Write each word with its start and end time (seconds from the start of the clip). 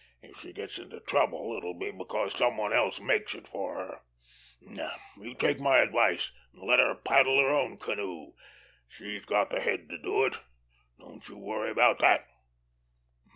If 0.23 0.37
she 0.39 0.51
gets 0.51 0.79
into 0.79 0.99
trouble 0.99 1.55
it'll 1.55 1.75
be 1.77 1.91
because 1.91 2.35
some 2.35 2.57
one 2.57 2.73
else 2.73 2.99
makes 2.99 3.35
it 3.35 3.47
for 3.47 3.75
her. 3.75 4.01
You 5.15 5.35
take 5.35 5.59
my 5.59 5.77
advice, 5.77 6.31
and 6.53 6.63
let 6.63 6.79
her 6.79 6.95
paddle 6.95 7.39
her 7.39 7.49
own 7.51 7.77
canoe. 7.77 8.33
She's 8.87 9.25
got 9.25 9.51
the 9.51 9.59
head 9.61 9.89
to 9.89 9.99
do 9.99 10.25
it; 10.25 10.39
don't 10.97 11.29
you 11.29 11.37
worry 11.37 11.69
about 11.69 11.99
that. 11.99 12.25